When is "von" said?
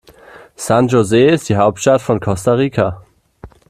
2.01-2.19